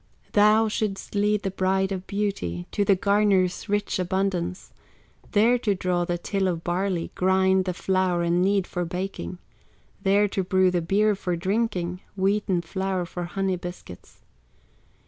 Thou 0.31 0.67
shouldst 0.67 1.13
lead 1.13 1.43
the 1.43 1.51
Bride 1.51 1.91
of 1.91 2.07
Beauty 2.07 2.65
To 2.71 2.83
the 2.83 2.95
garner's 2.95 3.69
rich 3.69 3.99
abundance, 3.99 4.73
There 5.33 5.59
to 5.59 5.75
draw 5.75 6.05
the 6.05 6.17
till 6.17 6.47
of 6.47 6.63
barley, 6.63 7.11
Grind 7.13 7.65
the 7.65 7.73
flour 7.75 8.23
and 8.23 8.41
knead 8.41 8.65
for 8.65 8.83
baking, 8.83 9.37
There 10.01 10.27
to 10.27 10.43
brew 10.43 10.71
the 10.71 10.81
beer 10.81 11.13
for 11.13 11.35
drinking, 11.35 12.01
Wheaten 12.17 12.63
flour 12.63 13.05
for 13.05 13.25
honey 13.25 13.57
biscuits. 13.57 14.21